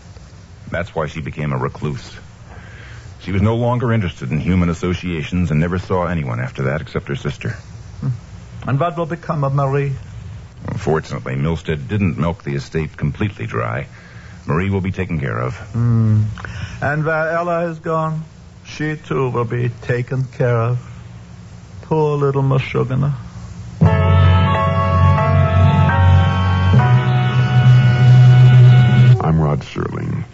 That's 0.70 0.94
why 0.94 1.06
she 1.06 1.20
became 1.20 1.52
a 1.52 1.58
recluse. 1.58 2.16
She 3.20 3.32
was 3.32 3.42
no 3.42 3.56
longer 3.56 3.92
interested 3.92 4.30
in 4.30 4.40
human 4.40 4.70
associations 4.70 5.50
and 5.50 5.60
never 5.60 5.78
saw 5.78 6.06
anyone 6.06 6.40
after 6.40 6.64
that 6.64 6.80
except 6.80 7.08
her 7.08 7.16
sister. 7.16 7.50
Hmm. 7.50 8.08
And 8.68 8.80
what 8.80 8.96
will 8.96 9.06
become 9.06 9.44
of 9.44 9.54
Marie? 9.54 9.92
Fortunately, 10.78 11.34
Milstead 11.34 11.86
didn't 11.86 12.18
milk 12.18 12.42
the 12.44 12.54
estate 12.54 12.96
completely 12.96 13.46
dry. 13.46 13.88
Marie 14.46 14.70
will 14.70 14.80
be 14.80 14.92
taken 14.92 15.20
care 15.20 15.38
of. 15.38 15.56
Hmm. 15.56 16.22
And 16.80 17.04
where 17.04 17.30
Ella 17.30 17.70
is 17.70 17.78
gone, 17.78 18.24
she 18.64 18.96
too 18.96 19.30
will 19.30 19.44
be 19.44 19.68
taken 19.82 20.24
care 20.24 20.56
of. 20.56 20.78
Poor 21.82 22.16
little 22.16 22.42
Meshuggah. 22.42 23.14
I'm 29.24 29.40
Rod 29.40 29.60
Serling. 29.60 30.24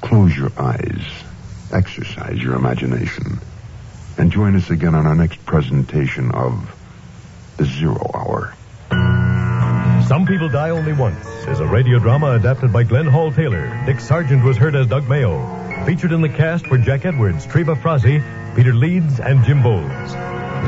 Close 0.00 0.36
your 0.36 0.52
eyes, 0.56 1.02
exercise 1.72 2.40
your 2.40 2.54
imagination, 2.54 3.40
and 4.18 4.30
join 4.30 4.54
us 4.54 4.70
again 4.70 4.94
on 4.94 5.06
our 5.06 5.14
next 5.14 5.44
presentation 5.46 6.30
of 6.30 6.74
The 7.56 7.64
Zero 7.64 8.10
Hour. 8.14 8.54
Some 10.06 10.26
People 10.26 10.50
Die 10.50 10.68
Only 10.68 10.92
Once 10.92 11.24
is 11.48 11.60
a 11.60 11.66
radio 11.66 11.98
drama 11.98 12.32
adapted 12.32 12.70
by 12.70 12.84
Glenn 12.84 13.06
Hall 13.06 13.32
Taylor. 13.32 13.82
Dick 13.86 14.00
Sargent 14.00 14.44
was 14.44 14.58
heard 14.58 14.76
as 14.76 14.86
Doug 14.86 15.08
Mayo. 15.08 15.40
Featured 15.86 16.12
in 16.12 16.20
the 16.20 16.28
cast 16.28 16.68
were 16.68 16.76
Jack 16.76 17.06
Edwards, 17.06 17.46
Treva 17.46 17.74
Frazzi, 17.74 18.22
Peter 18.54 18.74
Leeds, 18.74 19.18
and 19.18 19.42
Jim 19.46 19.62
Bowles. 19.62 20.10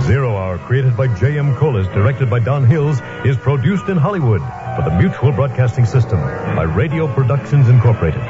Zero 0.07 0.35
Hour, 0.35 0.57
created 0.57 0.97
by 0.97 1.15
J.M. 1.19 1.55
Collis, 1.57 1.87
directed 1.89 2.31
by 2.31 2.39
Don 2.39 2.65
Hills, 2.65 3.03
is 3.27 3.37
produced 3.37 3.89
in 3.89 3.99
Hollywood 3.99 4.41
for 4.41 4.89
the 4.89 4.97
Mutual 4.97 5.33
Broadcasting 5.33 5.85
System 5.85 6.19
by 6.19 6.63
Radio 6.63 7.07
Productions 7.13 7.69
Incorporated. 7.69 8.23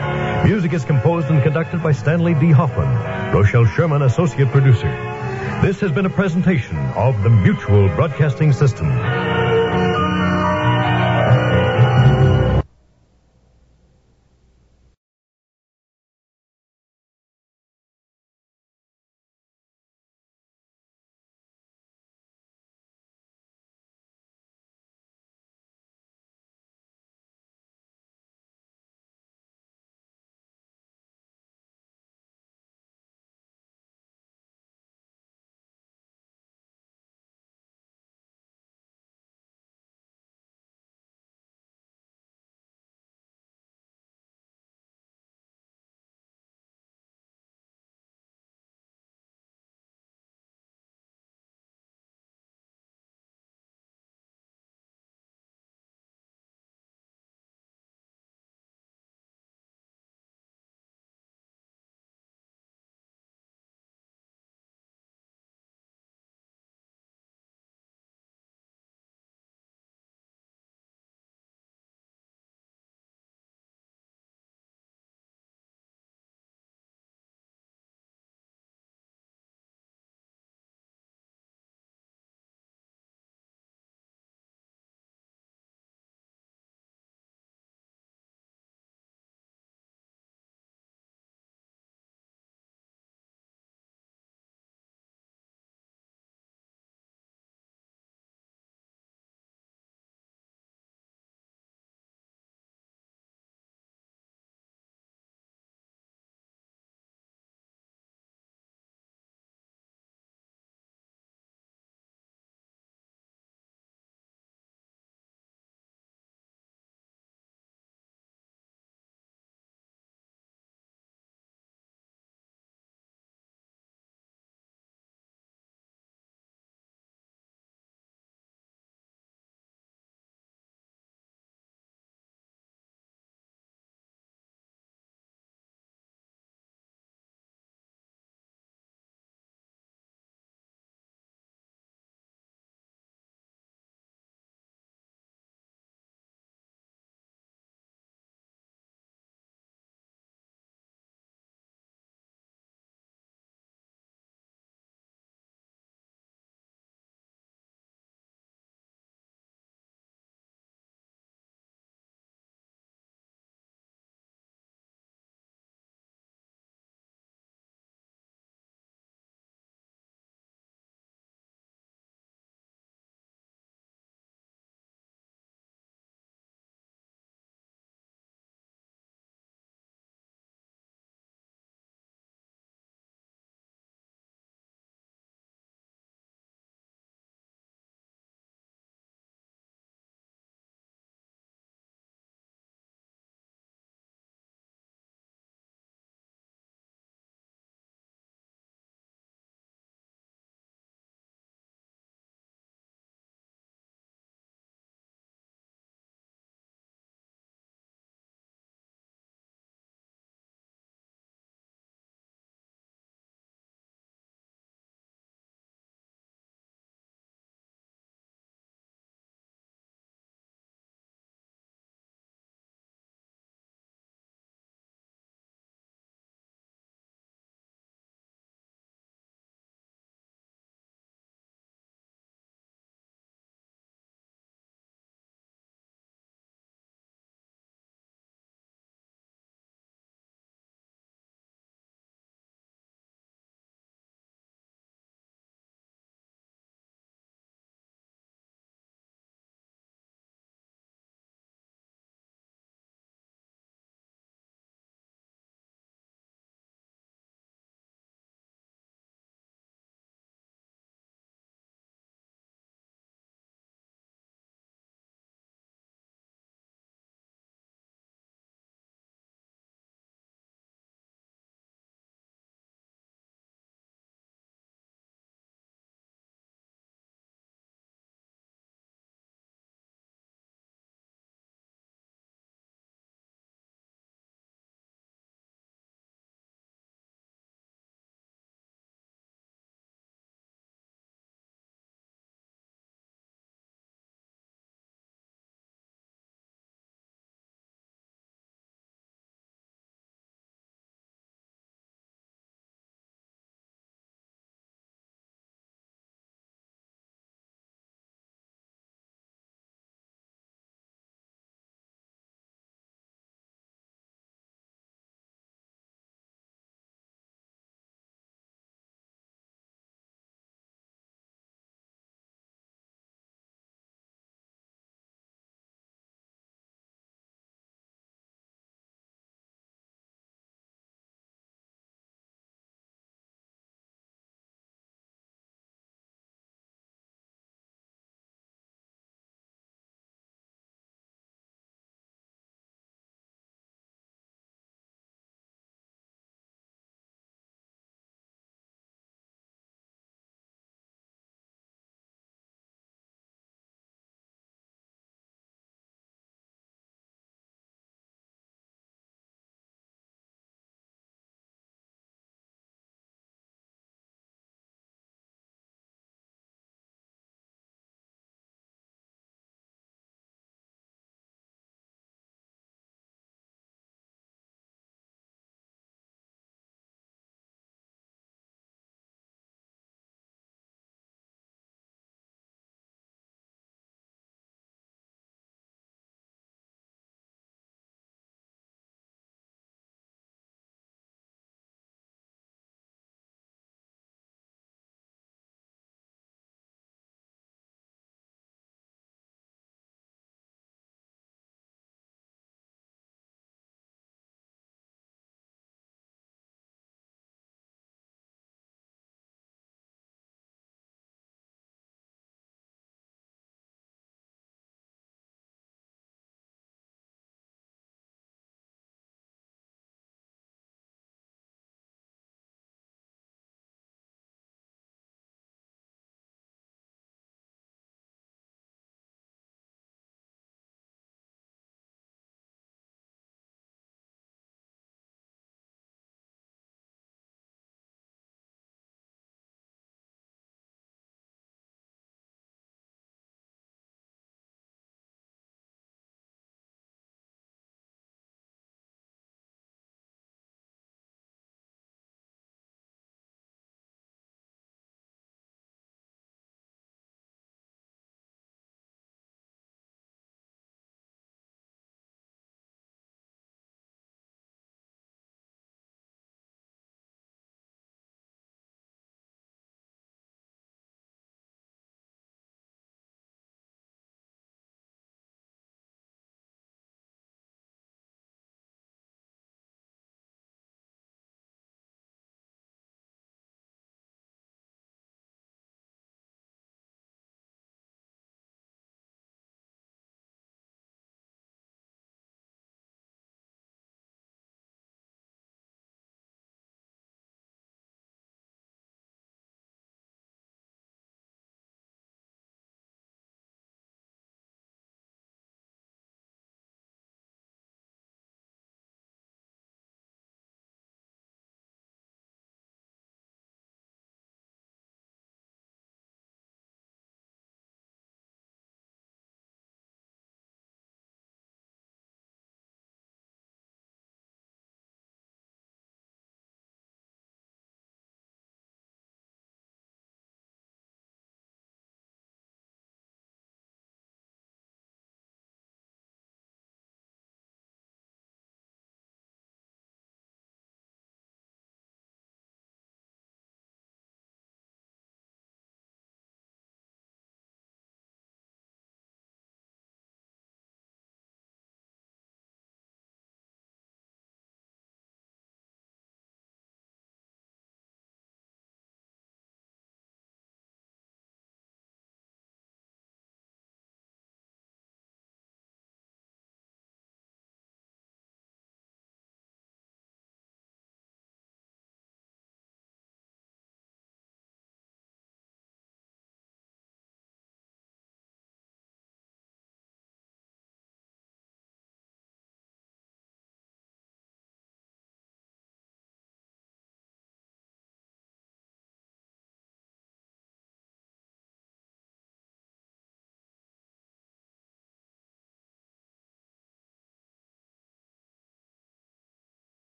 Music 0.44 0.72
is 0.72 0.84
composed 0.84 1.28
and 1.28 1.40
conducted 1.40 1.84
by 1.84 1.92
Stanley 1.92 2.34
D. 2.34 2.50
Hoffman, 2.50 3.32
Rochelle 3.32 3.64
Sherman, 3.64 4.02
associate 4.02 4.48
producer. 4.48 4.88
This 5.62 5.78
has 5.80 5.92
been 5.92 6.06
a 6.06 6.10
presentation 6.10 6.76
of 6.96 7.22
the 7.22 7.30
Mutual 7.30 7.88
Broadcasting 7.90 8.52
System. 8.52 8.88